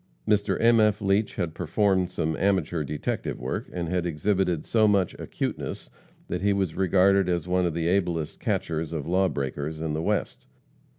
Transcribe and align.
Mr. 0.27 0.57
M. 0.59 0.79
F. 0.79 0.99
Leach 0.99 1.35
had 1.35 1.53
performed 1.53 2.09
some 2.09 2.35
amateur 2.37 2.83
detective 2.83 3.39
work, 3.39 3.69
and 3.71 3.87
had 3.87 4.03
exhibited 4.07 4.65
so 4.65 4.87
much 4.87 5.13
acuteness 5.19 5.91
that 6.27 6.41
he 6.41 6.53
was 6.53 6.73
regarded 6.73 7.29
as 7.29 7.47
one 7.47 7.67
of 7.67 7.75
the 7.75 7.87
ablest 7.87 8.39
catchers 8.39 8.93
of 8.93 9.05
lawbreakers 9.05 9.79
in 9.79 9.93
the 9.93 10.01
West. 10.01 10.47